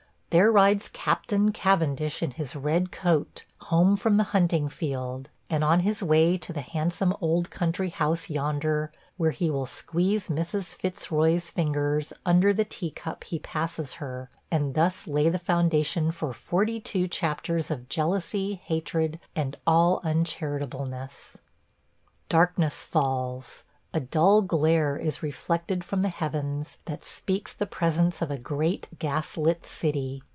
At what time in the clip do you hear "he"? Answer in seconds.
9.31-9.51, 13.25-13.39